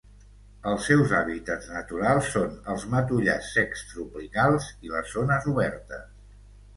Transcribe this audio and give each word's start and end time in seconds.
Els 0.69 0.85
seus 0.91 1.11
hàbitats 1.17 1.67
naturals 1.73 2.31
són 2.35 2.55
els 2.75 2.85
matollars 2.93 3.51
secs 3.57 3.83
tropicals 3.91 4.71
i 4.89 4.95
les 4.95 5.13
zones 5.19 5.47
obertes. 5.53 6.09